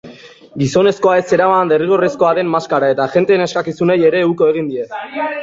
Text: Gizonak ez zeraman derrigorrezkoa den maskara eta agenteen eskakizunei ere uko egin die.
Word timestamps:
Gizonak 0.61 1.05
ez 1.17 1.25
zeraman 1.35 1.71
derrigorrezkoa 1.73 2.31
den 2.39 2.49
maskara 2.55 2.91
eta 2.95 3.07
agenteen 3.11 3.45
eskakizunei 3.47 3.99
ere 4.11 4.25
uko 4.33 4.51
egin 4.55 4.75
die. 4.75 4.91